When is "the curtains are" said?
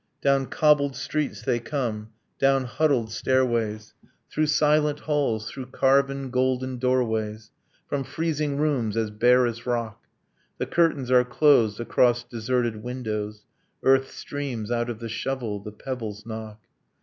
10.57-11.23